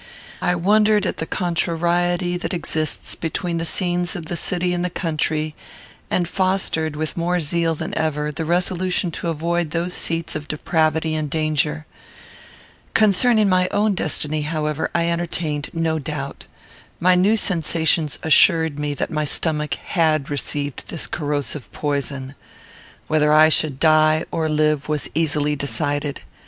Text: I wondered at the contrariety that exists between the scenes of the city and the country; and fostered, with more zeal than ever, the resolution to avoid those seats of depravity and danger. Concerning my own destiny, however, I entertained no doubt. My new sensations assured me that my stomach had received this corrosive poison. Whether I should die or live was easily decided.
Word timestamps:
I 0.41 0.55
wondered 0.55 1.05
at 1.05 1.17
the 1.17 1.27
contrariety 1.27 2.35
that 2.35 2.55
exists 2.55 3.13
between 3.13 3.59
the 3.59 3.67
scenes 3.67 4.15
of 4.15 4.25
the 4.25 4.35
city 4.35 4.73
and 4.73 4.83
the 4.83 4.89
country; 4.89 5.53
and 6.09 6.27
fostered, 6.27 6.95
with 6.95 7.15
more 7.15 7.39
zeal 7.39 7.75
than 7.75 7.95
ever, 7.95 8.31
the 8.31 8.43
resolution 8.43 9.11
to 9.11 9.27
avoid 9.27 9.69
those 9.69 9.93
seats 9.93 10.33
of 10.35 10.47
depravity 10.47 11.13
and 11.13 11.29
danger. 11.29 11.85
Concerning 12.95 13.47
my 13.47 13.67
own 13.69 13.93
destiny, 13.93 14.41
however, 14.41 14.89
I 14.95 15.07
entertained 15.09 15.69
no 15.71 15.99
doubt. 15.99 16.45
My 16.99 17.13
new 17.13 17.37
sensations 17.37 18.17
assured 18.23 18.79
me 18.79 18.95
that 18.95 19.11
my 19.11 19.25
stomach 19.25 19.75
had 19.75 20.31
received 20.31 20.87
this 20.87 21.05
corrosive 21.05 21.71
poison. 21.71 22.33
Whether 23.07 23.31
I 23.31 23.49
should 23.49 23.79
die 23.79 24.25
or 24.31 24.49
live 24.49 24.89
was 24.89 25.11
easily 25.13 25.55
decided. 25.55 26.21